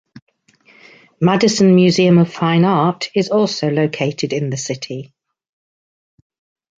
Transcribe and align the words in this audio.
Madison 1.19 1.75
Museum 1.75 2.17
of 2.17 2.33
Fine 2.33 2.65
Art 2.65 3.11
is 3.13 3.29
also 3.29 3.69
located 3.69 4.33
in 4.33 4.49
the 4.49 4.57
city. 4.57 5.13